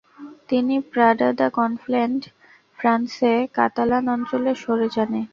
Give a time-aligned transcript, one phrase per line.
[0.49, 2.21] তিনি Prada de Conflent,
[2.79, 5.21] ফ্রান্সে কাতালান-অঞ্চলে সরে যানে।